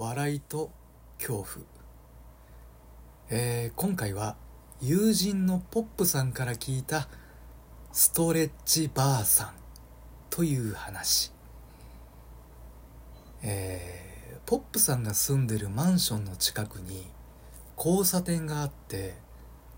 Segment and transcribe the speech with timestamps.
[0.00, 0.70] 笑いと
[1.18, 1.66] 恐怖、
[3.30, 4.36] えー今回は
[4.80, 7.08] 友人のポップさんから聞いた
[7.90, 9.54] ストレッチばあさん
[10.30, 11.32] という話。
[13.42, 17.04] えーポップさんが住んでるマンションの近くに
[17.76, 19.16] 交差点があって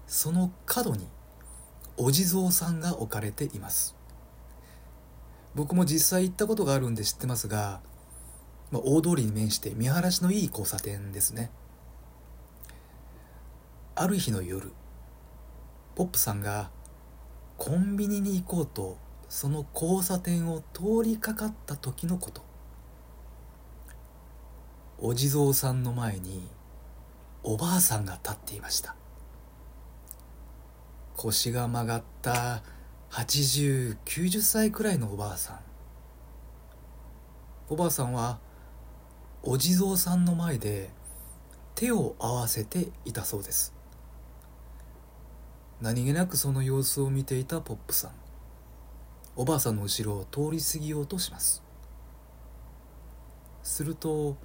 [0.06, 1.08] その角に
[1.96, 3.96] お地蔵さんが置かれています。
[5.54, 7.80] 僕も実際行ったことがあるんで知ってますが、
[8.70, 11.50] まあ、大通りに面して見晴らしのいい交差点ですね。
[13.96, 14.72] ある日の夜
[15.94, 16.70] ポップさんが
[17.58, 18.96] コンビニに行こうと
[19.28, 22.42] その交差点を通りかかった時のこと。
[24.98, 26.46] お地蔵さんの前に
[27.42, 28.94] おばあさんが立っていました。
[31.16, 32.62] 腰が曲がった
[33.10, 35.60] 8090歳くらいのおばあさん。
[37.68, 38.38] おばあさんは
[39.42, 40.90] お地蔵さんの前で
[41.74, 43.72] 手を合わせていたそうです。
[45.80, 48.10] 何気なくその様子を見ていたポップさん。
[49.36, 51.62] おばあさんの後ろを通り過ぎようとします。
[53.62, 54.36] すると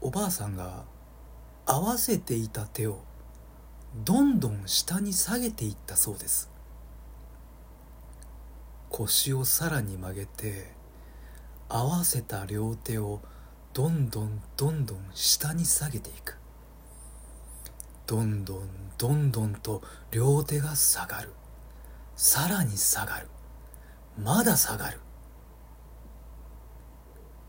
[0.00, 0.84] おばあさんが
[1.64, 3.04] 合わせていた手を
[4.04, 6.50] どんどん下に下げていったそうです。
[8.90, 10.72] 腰をさらに曲げて
[11.68, 13.20] 合わせた両手を
[13.74, 16.36] どんどんどんどん下に下げていく。
[18.06, 21.30] どんどんどんどんと両手が下がる。
[22.14, 23.28] さらに下がる。
[24.22, 25.00] まだ下がる。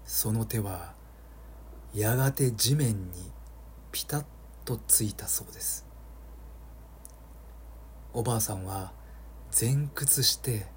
[0.06, 0.94] その手は
[1.94, 3.32] やがて地面に
[3.92, 4.26] ピタッ
[4.64, 5.86] とついたそうです。
[8.14, 8.94] おばあさんは
[9.60, 10.68] 前屈して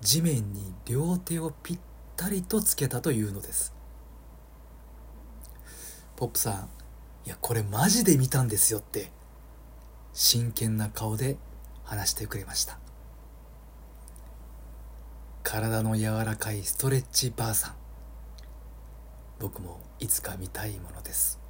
[0.00, 1.78] 地面に両手をぴっ
[2.16, 3.74] たりとつけたというのです。
[6.20, 6.68] ポップさん
[7.24, 9.10] いやこれマジで見たんですよって
[10.12, 11.38] 真剣な顔で
[11.82, 12.78] 話してくれました。
[15.42, 17.74] 体の柔らかいストレッチばあさん。
[19.38, 21.40] 僕もいつか見たいものです。